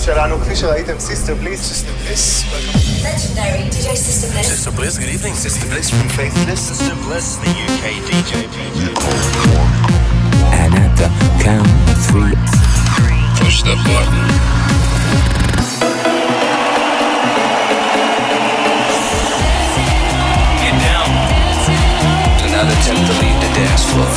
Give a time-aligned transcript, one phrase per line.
[0.00, 1.60] שלנו, כפי שראיתם, סיסטר בליס.
[1.60, 2.44] סיסטר בליס,
[3.02, 4.98] Legendary DJ Sister Bliss.
[4.98, 5.34] Good evening.
[5.34, 6.60] Sister Bliss from Faithless.
[6.70, 8.32] Sister Bliss, the UK DJ.
[10.60, 11.08] And at the
[11.44, 12.36] count of three,
[13.38, 14.24] push the button.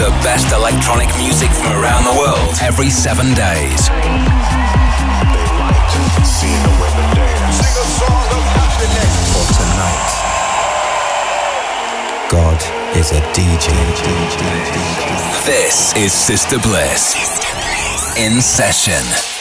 [0.05, 3.81] The best electronic music from around the world every seven days.
[15.45, 17.15] This is Sister Bliss
[18.17, 19.40] in session.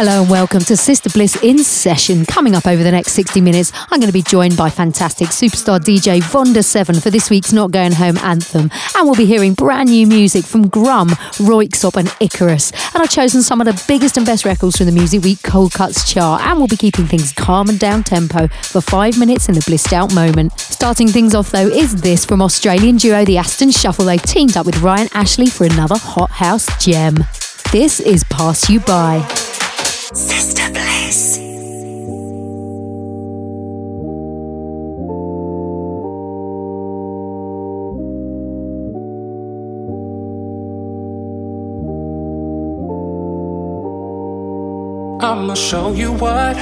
[0.00, 2.24] Hello and welcome to Sister Bliss in session.
[2.24, 5.80] Coming up over the next 60 minutes, I'm going to be joined by fantastic superstar
[5.80, 8.70] DJ Vonda 7 for this week's Not Going Home anthem.
[8.94, 11.08] And we'll be hearing brand new music from Grum,
[11.40, 12.70] Röyksopp, and Icarus.
[12.94, 15.68] And I've chosen some of the biggest and best records from the Music Week Cool
[15.68, 16.42] Cuts chart.
[16.42, 19.92] And we'll be keeping things calm and down tempo for five minutes in the blissed
[19.92, 20.60] out moment.
[20.60, 24.04] Starting things off though is this from Australian duo The Aston Shuffle.
[24.04, 27.16] They've teamed up with Ryan Ashley for another Hot House gem.
[27.72, 29.47] This is Pass You By.
[30.14, 31.38] Sister Bliss.
[45.20, 46.56] I'ma show you what,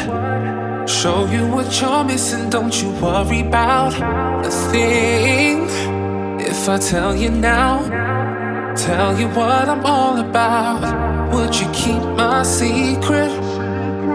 [0.89, 2.51] show you what you're missing.
[2.51, 3.95] Don't you worry about
[4.45, 5.69] a thing.
[6.41, 8.26] If I tell you now,
[8.77, 13.31] tell you what I'm all about, would you keep my secret?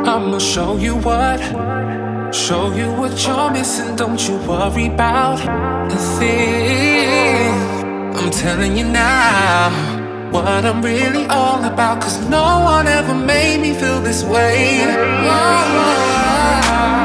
[0.06, 1.40] I'ma show you what,
[2.34, 3.96] show you what you're missing.
[3.96, 5.40] Don't you worry about
[5.92, 7.54] a thing.
[8.16, 9.72] I'm telling you now
[10.32, 12.02] what I'm really all about.
[12.02, 14.84] Cause no one ever made me feel this way.
[14.84, 17.01] I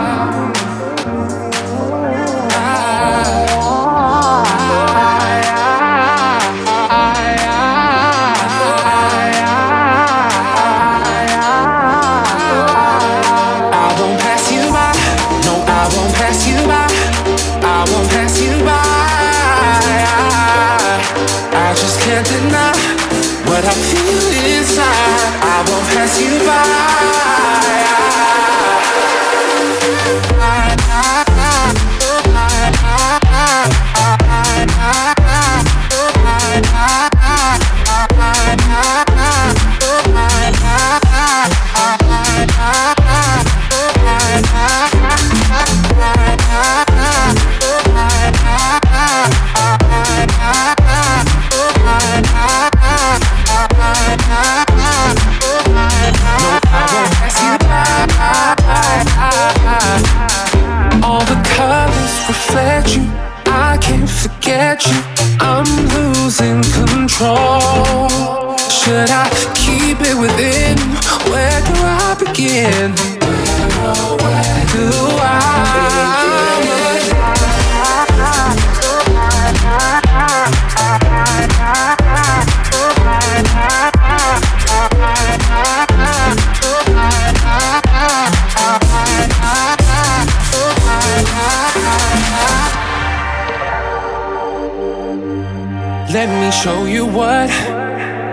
[96.17, 97.51] Let me show you what,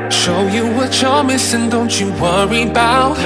[0.10, 1.70] show you what you're missing.
[1.70, 3.18] Don't you worry about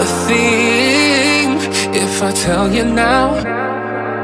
[0.00, 1.58] a thing.
[1.94, 3.36] If I tell you now,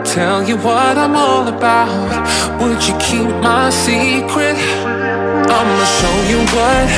[0.03, 1.93] tell you what I'm all about,
[2.59, 4.57] would you keep my secret?
[5.59, 6.89] I'ma show you what,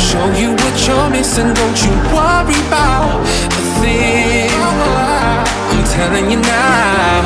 [0.00, 1.52] show you what you're missing.
[1.52, 3.20] Don't you worry about
[3.52, 4.48] a thing.
[5.72, 7.20] I'm telling you now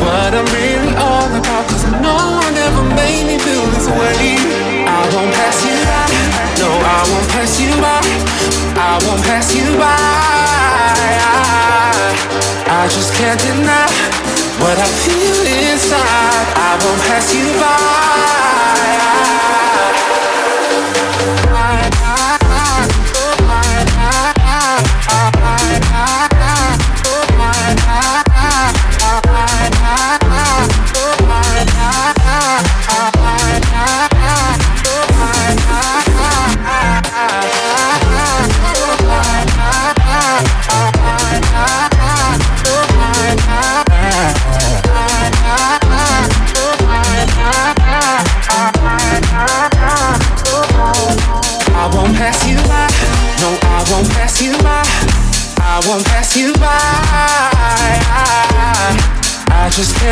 [0.00, 1.68] what I'm really all about.
[1.68, 2.35] Cause one ever
[2.94, 4.38] made me feel this way.
[4.86, 6.06] I won't pass you by.
[6.60, 8.00] No, I won't pass you by.
[8.76, 9.96] I won't pass you by.
[12.68, 13.88] I just can't deny
[14.60, 15.40] what I feel
[15.70, 16.46] inside.
[16.54, 19.05] I won't pass you by.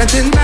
[0.07, 0.44] Can't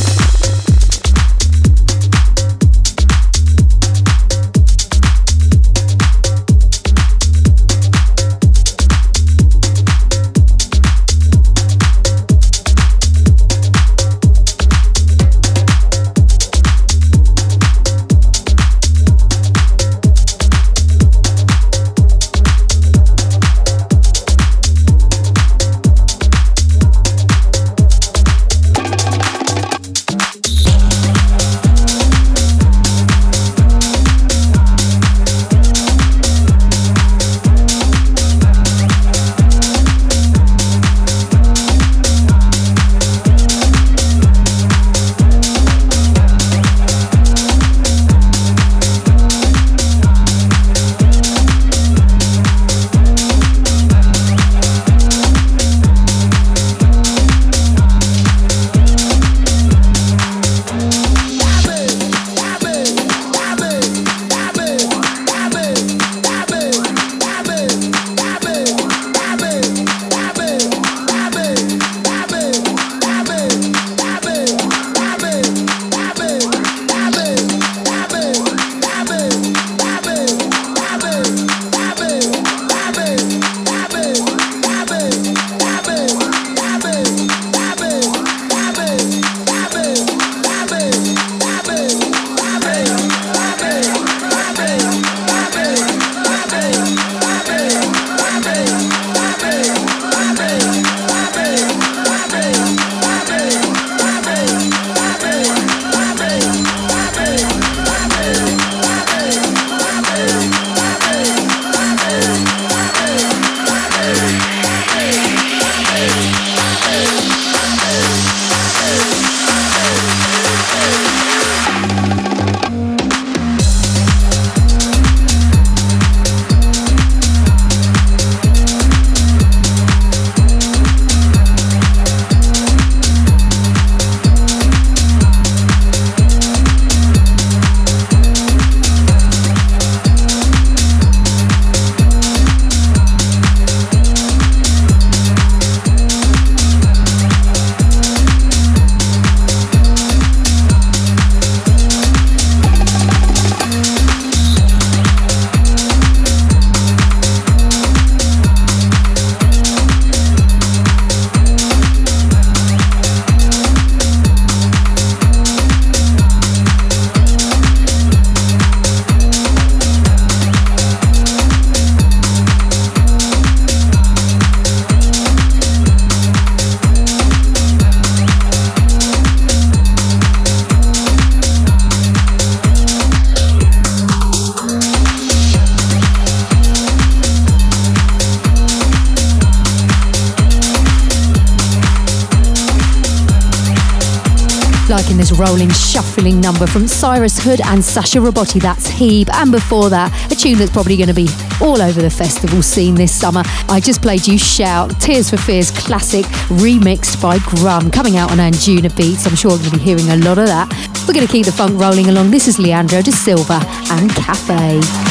[195.33, 198.61] Rolling, shuffling number from Cyrus Hood and Sasha Robotti.
[198.61, 199.29] That's Heeb.
[199.33, 201.27] And before that, a tune that's probably going to be
[201.61, 203.43] all over the festival scene this summer.
[203.69, 208.37] I just played you Shout, Tears for Fears classic, remixed by Grum, coming out on
[208.37, 209.27] Anjunabeats.
[209.27, 210.69] I'm sure I'm going to be hearing a lot of that.
[211.07, 212.31] We're going to keep the funk rolling along.
[212.31, 213.61] This is Leandro da Silva
[213.91, 215.10] and Cafe.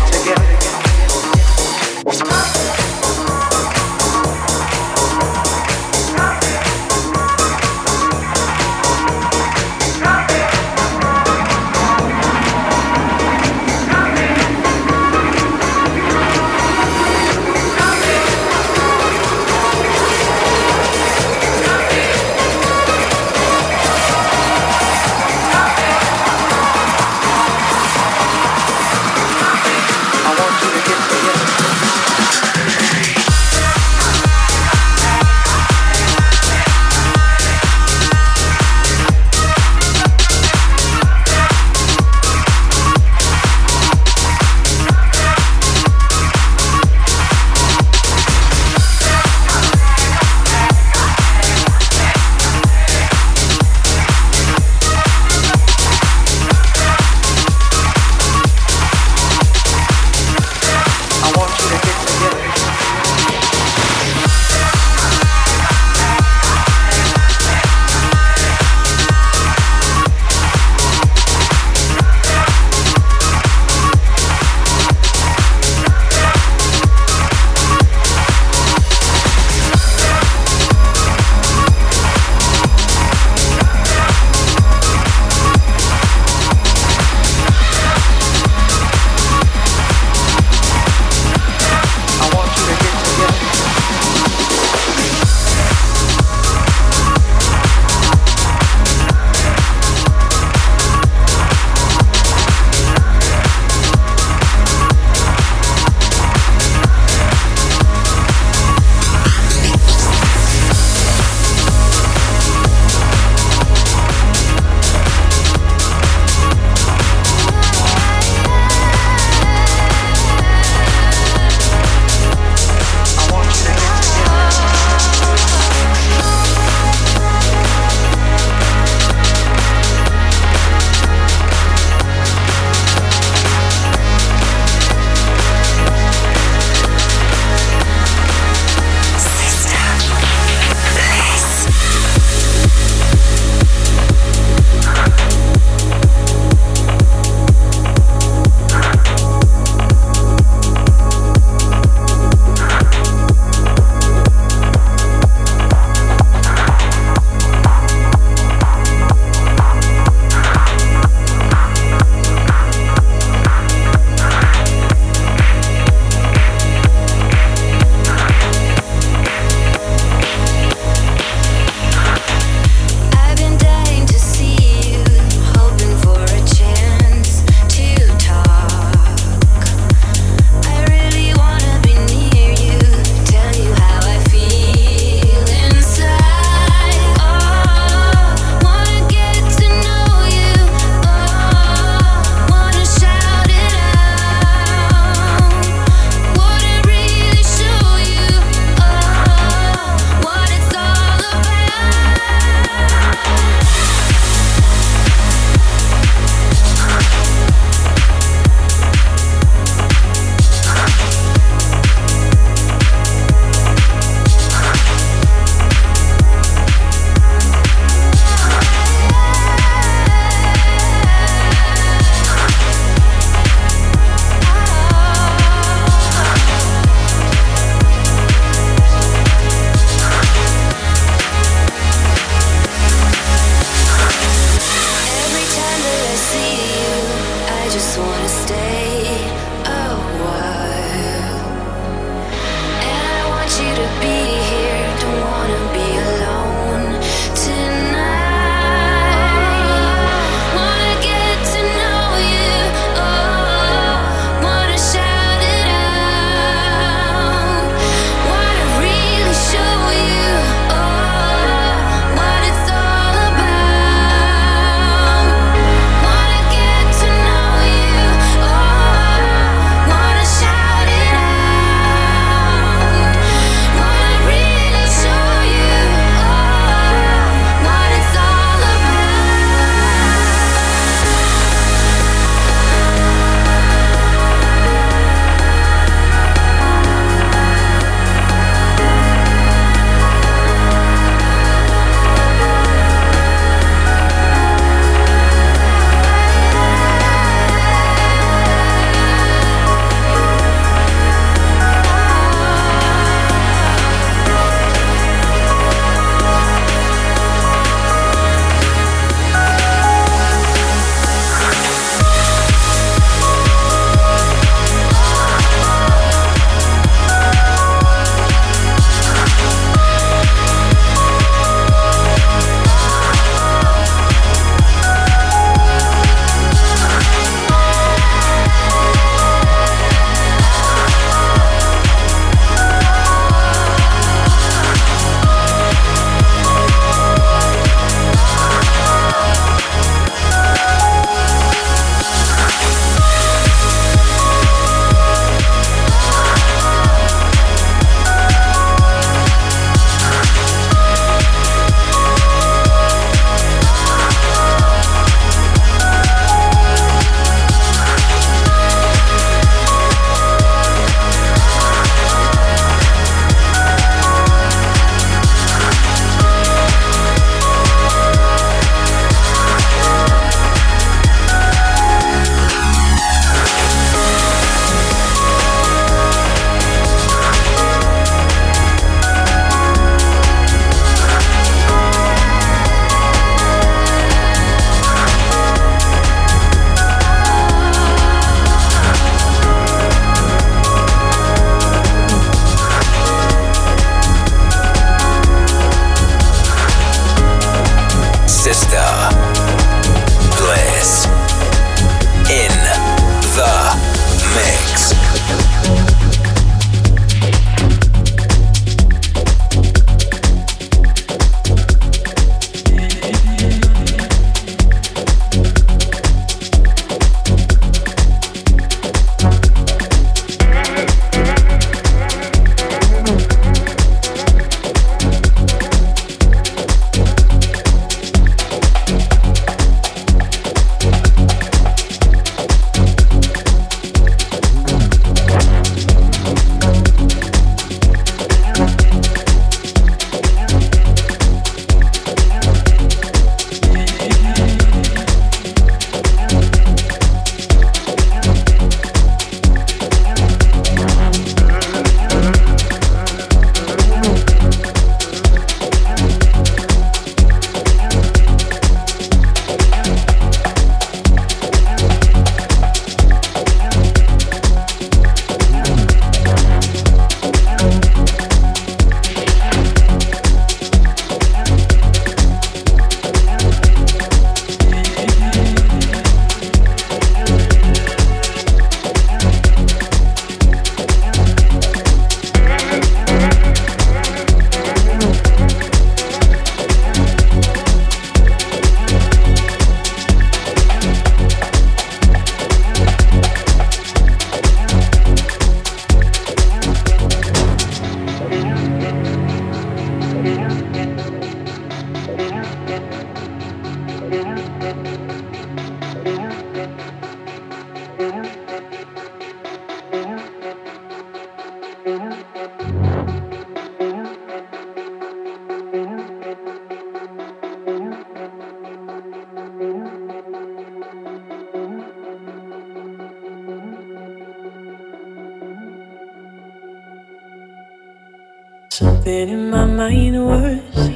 [529.21, 530.89] In my mind was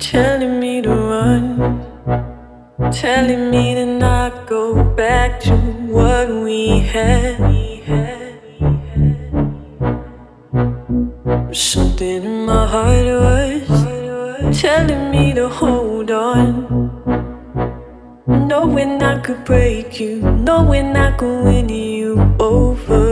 [0.00, 1.40] telling me to run,
[2.90, 5.56] telling me to not go back to
[5.96, 7.36] what we had.
[11.54, 16.48] Something in my heart was telling me to hold on,
[18.26, 23.05] knowing I could break you, knowing I could win you over.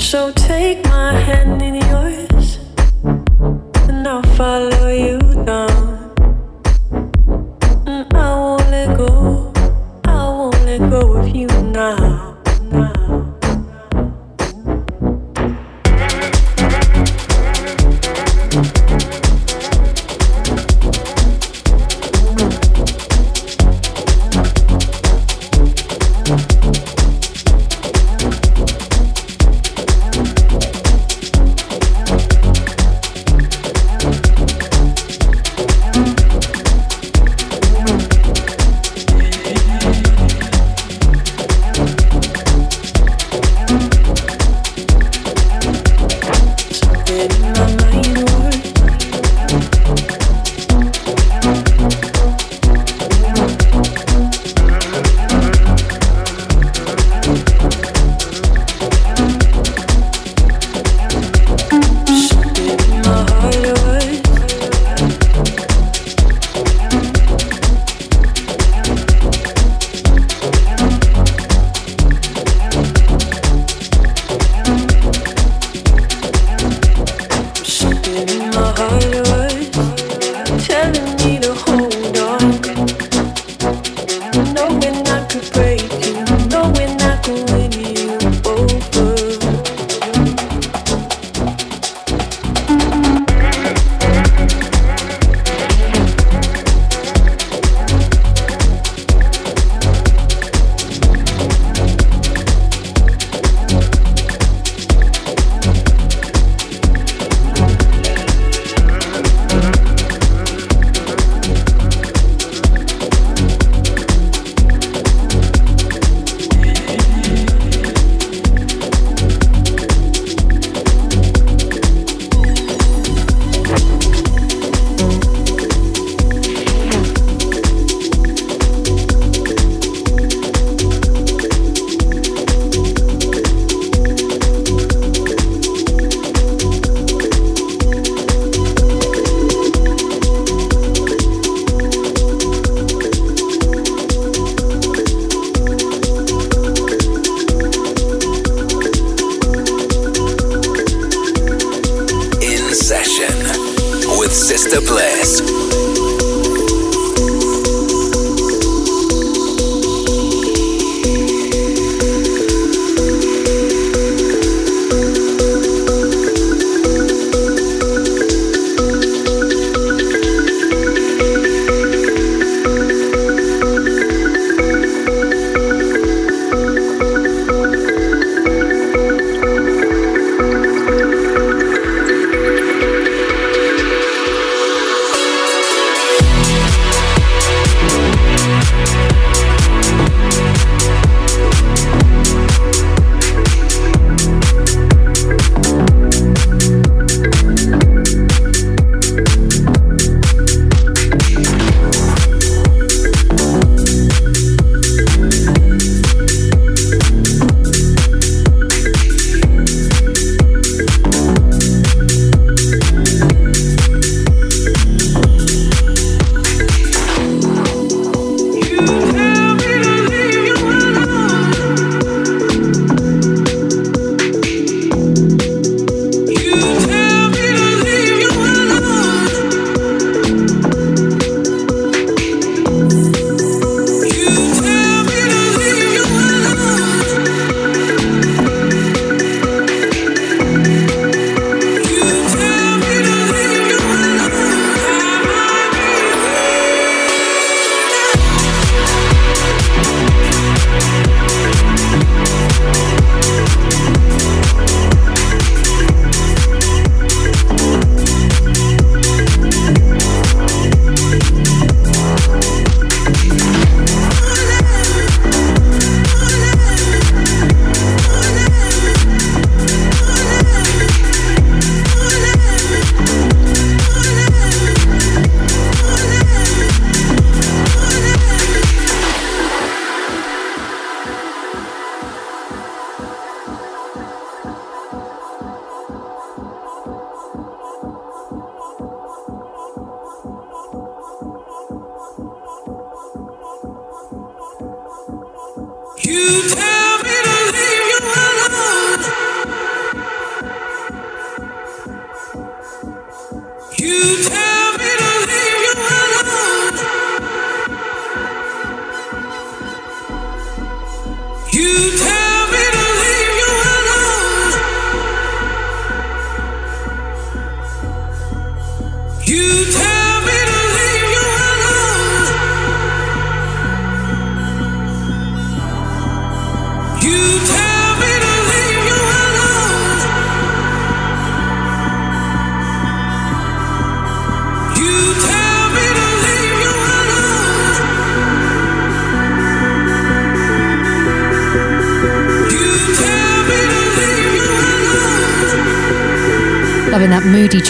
[0.00, 2.58] So take my hand in yours,
[3.88, 6.10] and I'll follow you down.
[7.86, 9.52] And I won't let go,
[10.04, 12.19] I won't let go of you now.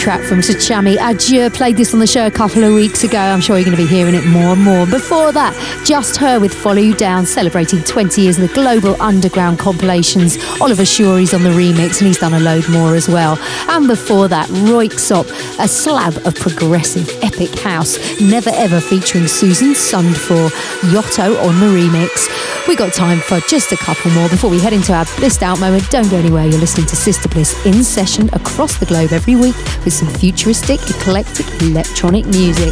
[0.01, 0.97] Track from Sachami.
[0.99, 3.19] Adieu played this on the show a couple of weeks ago.
[3.19, 4.87] I'm sure you're going to be hearing it more and more.
[4.87, 5.53] Before that,
[5.85, 10.39] just her with Follow You Down, celebrating 20 years of the global underground compilations.
[10.59, 13.37] Oliver Schories' on the remix, and he's done a load more as well.
[13.69, 20.49] And before that, Röyksopp, a slab of progressive epic house, never ever featuring Susanne Sundfør,
[20.89, 22.27] Yotto on the remix.
[22.67, 25.59] We got time for just a couple more before we head into our blissed out
[25.59, 25.89] moment.
[25.89, 26.45] Don't go anywhere.
[26.45, 30.79] You're listening to Sister Bliss in session across the globe every week with some futuristic,
[30.89, 32.71] eclectic electronic music.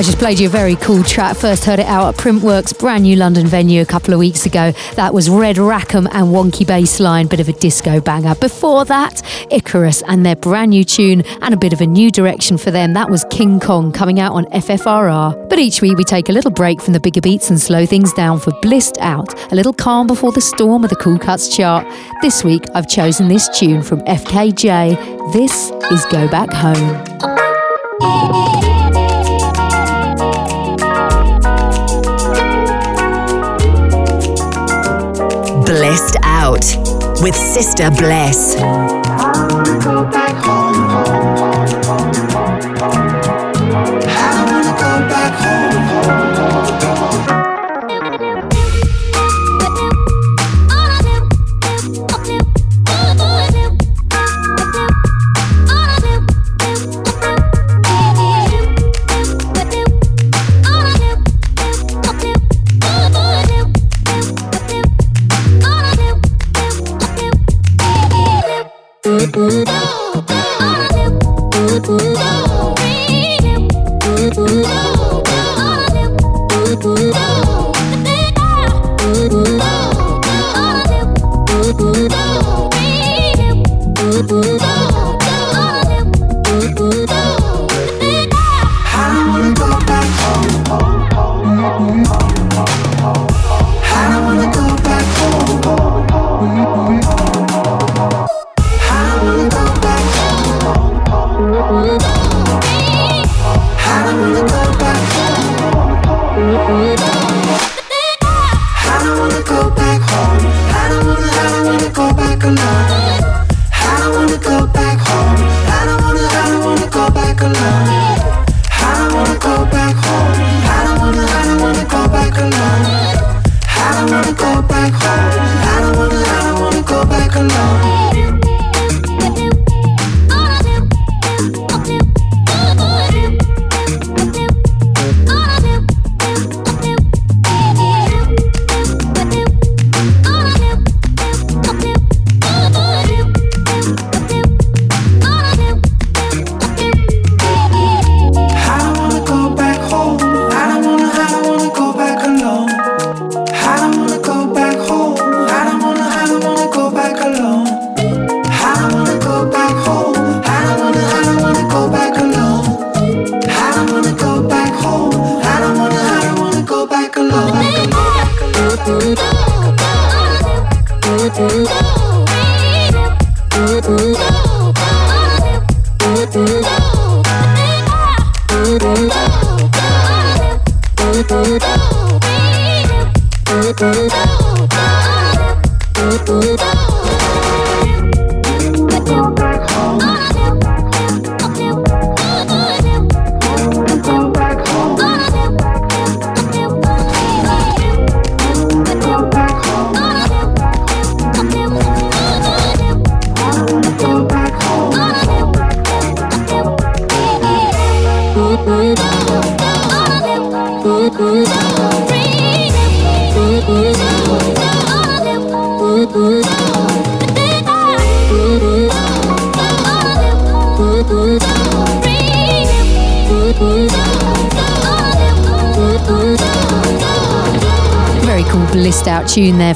[0.00, 1.36] I just played you a very cool track.
[1.36, 4.72] First heard it out at Printworks, brand new London venue a couple of weeks ago.
[4.94, 8.34] That was Red Rackham and Wonky Bassline, bit of a disco banger.
[8.36, 9.20] Before that,
[9.50, 12.94] Icarus and their brand new tune and a bit of a new direction for them.
[12.94, 15.50] That was King Kong coming out on FFRR.
[15.50, 18.14] But each week we take a little break from the bigger beats and slow things
[18.14, 21.86] down for Blissed Out, a little calm before the storm of the Cool Cuts chart.
[22.22, 25.34] This week I've chosen this tune from FKJ.
[25.34, 28.79] This is Go Back Home.
[36.22, 36.64] Out
[37.20, 38.54] with Sister Bliss.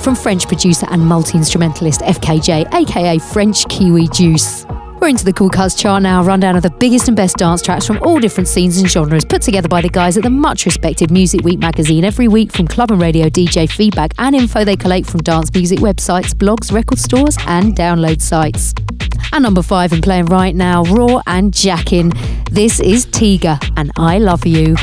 [0.05, 4.67] From French producer and multi instrumentalist FKJ, aka French Kiwi Juice.
[5.01, 7.87] We're into the Cool Cuts chart now, rundown of the biggest and best dance tracks
[7.87, 11.11] from all different scenes and genres, put together by the guys at the much respected
[11.11, 15.07] Music Week magazine every week from club and radio DJ feedback and info they collate
[15.07, 18.75] from dance music websites, blogs, record stores, and download sites.
[19.33, 22.13] And number five, and playing right now, Raw and Jackin.
[22.51, 24.77] This is Tiga, and I love you.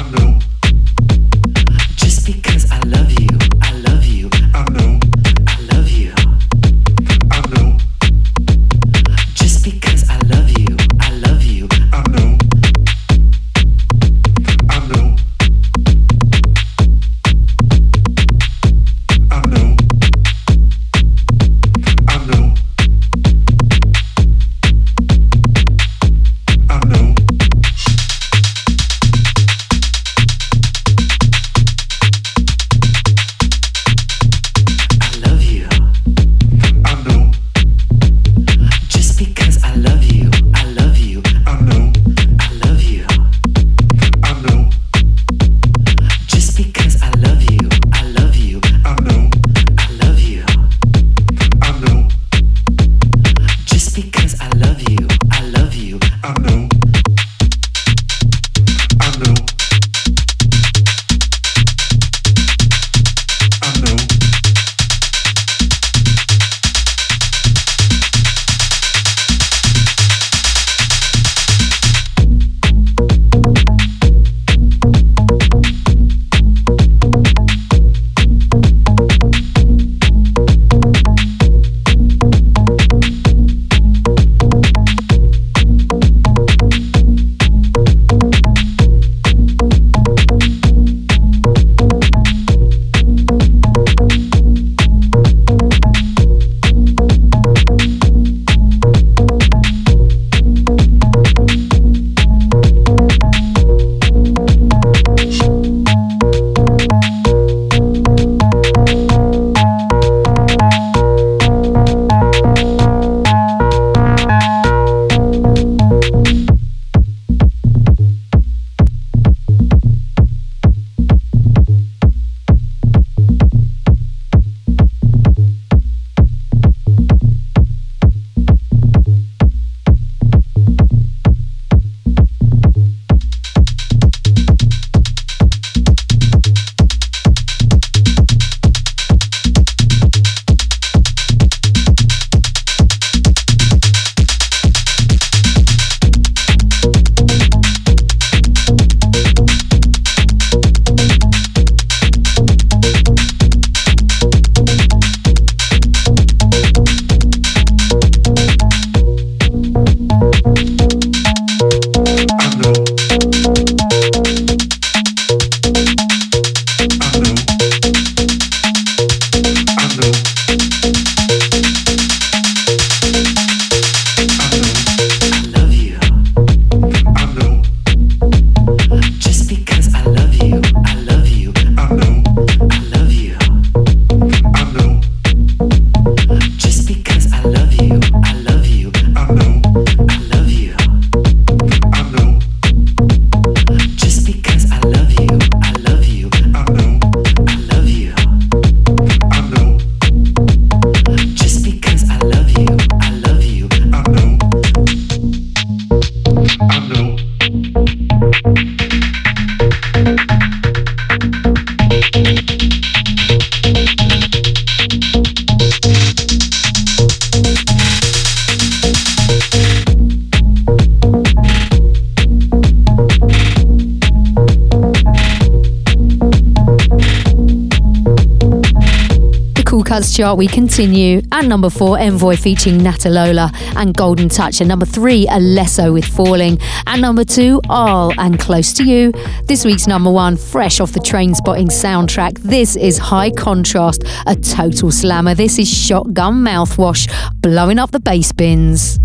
[230.21, 231.23] Chart, we continue.
[231.31, 234.61] At number four, Envoy featuring Natalola and Golden Touch.
[234.61, 236.59] At number three, Alesso with Falling.
[236.85, 239.13] At number two, All and Close to You.
[239.45, 242.37] This week's number one, fresh off the Trainspotting soundtrack.
[242.43, 245.33] This is High Contrast, a total slammer.
[245.33, 247.11] This is Shotgun Mouthwash,
[247.41, 248.99] blowing up the bass bins.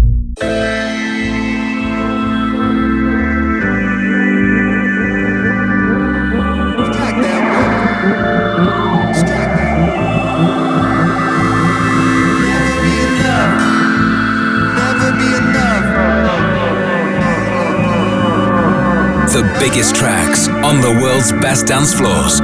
[19.37, 22.39] The biggest tracks on the world's best dance floors.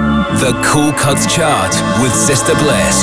[0.44, 1.72] The Cool Cuts Chart
[2.02, 3.02] with Sister Bliss.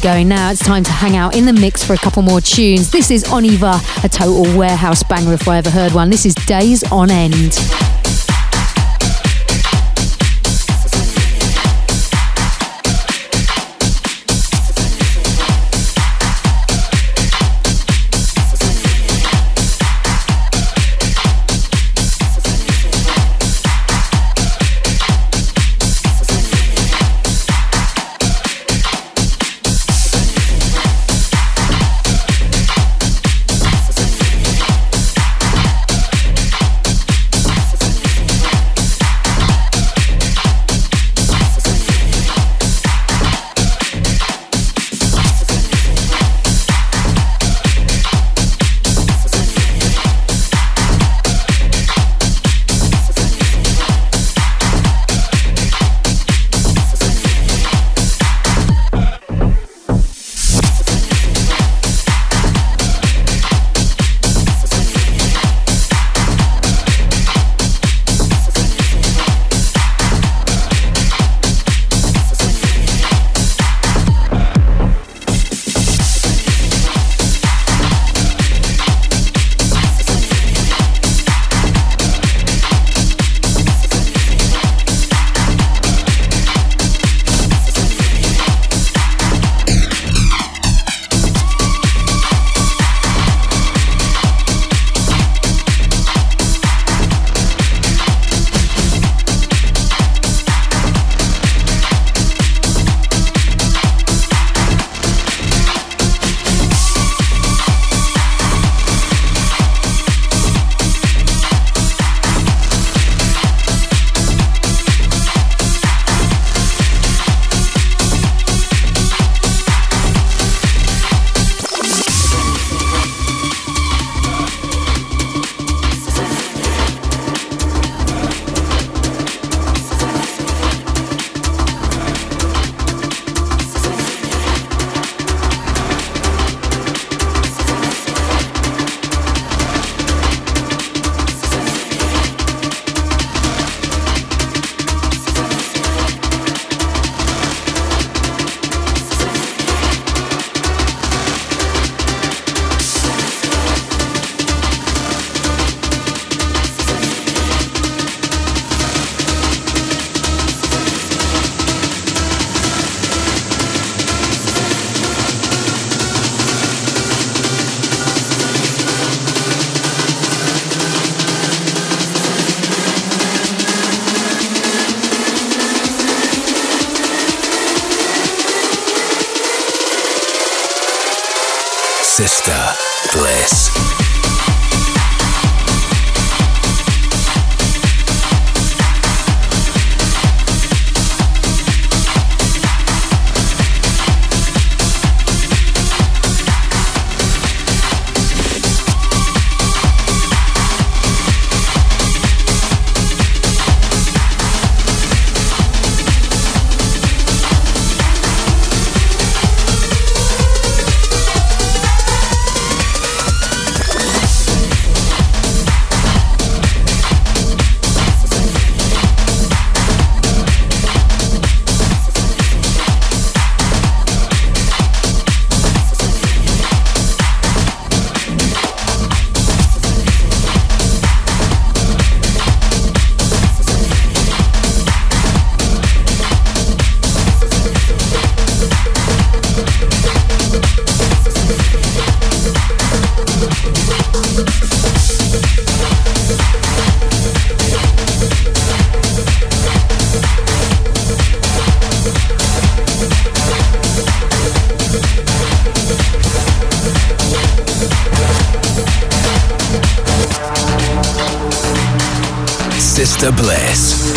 [0.00, 0.28] Going.
[0.28, 2.90] Now it's time to hang out in the mix for a couple more tunes.
[2.90, 6.10] This is Oniva, a total warehouse banger if I ever heard one.
[6.10, 7.87] This is Days on End.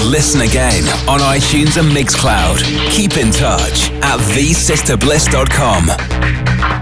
[0.09, 2.57] Listen again on iTunes and Mixcloud.
[2.89, 6.80] Keep in touch at thesisterbliss.com.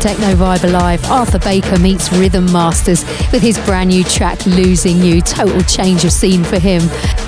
[0.00, 5.20] techno vibe alive, Arthur Baker meets Rhythm Masters with his brand new track Losing You.
[5.20, 6.80] Total change of scene for him.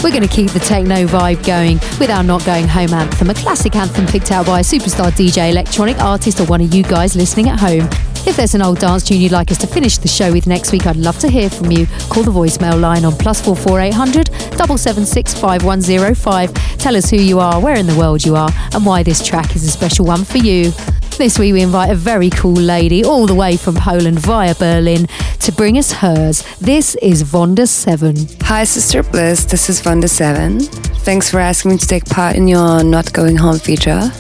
[0.03, 3.35] We're going to keep the techno vibe going with our Not Going Home anthem, a
[3.35, 7.15] classic anthem picked out by a superstar DJ, electronic artist, or one of you guys
[7.15, 7.87] listening at home.
[8.25, 10.73] If there's an old dance tune you'd like us to finish the show with next
[10.73, 11.87] week, I'd love to hear from you.
[12.09, 15.81] Call the voicemail line on plus four four eight hundred double seven six five one
[15.83, 16.55] zero five.
[16.79, 19.55] Tell us who you are, where in the world you are, and why this track
[19.57, 20.73] is a special one for you.
[21.19, 25.07] This week we invite a very cool lady all the way from Poland via Berlin
[25.41, 26.43] to bring us hers.
[26.59, 28.17] This is Vonda 7.
[28.43, 30.61] Hi Sister Bliss, this is Vonda 7.
[31.05, 34.11] Thanks for asking me to take part in your Not Going Home feature.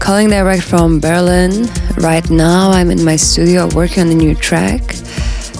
[0.00, 1.66] Calling direct from Berlin.
[1.96, 4.82] Right now, I'm in my studio working on a new track.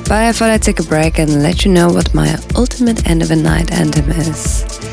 [0.09, 3.23] But I thought I'd take a break and let you know what my ultimate end
[3.23, 4.88] of a night anthem is.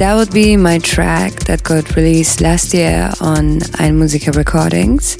[0.00, 5.18] That would be my track that got released last year on Einmusika Recordings.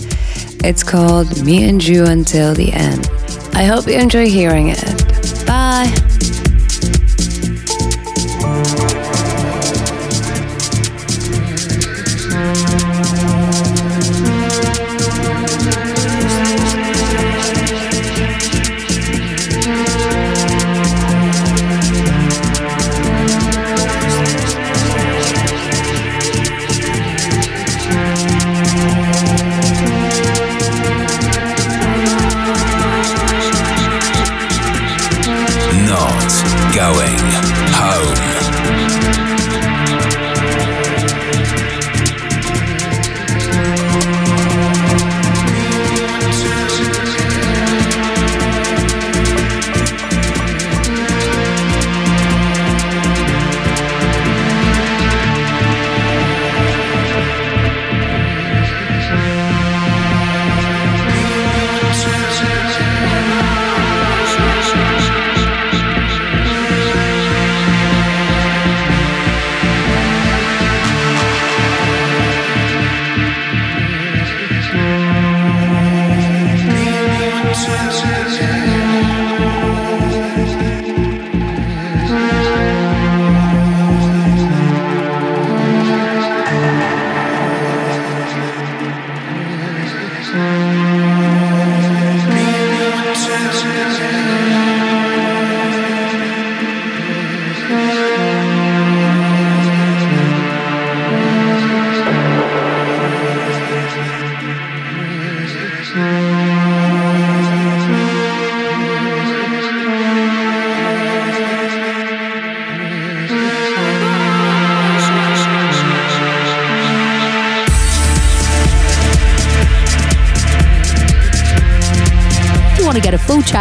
[0.65, 3.07] It's called Me and You Until the End.
[3.53, 5.47] I hope you enjoy hearing it.
[5.47, 5.95] Bye!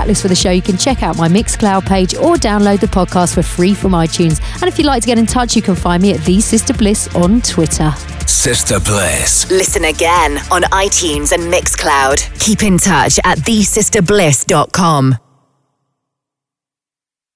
[0.10, 3.34] List for the show, you can check out my Mixcloud page or download the podcast
[3.36, 4.42] for free from iTunes.
[4.56, 6.74] And if you'd like to get in touch, you can find me at The Sister
[6.74, 7.92] Bliss on Twitter.
[8.26, 9.50] Sister Bliss.
[9.50, 12.40] Listen again on iTunes and Mixcloud.
[12.40, 15.29] Keep in touch at thesisterbliss.com.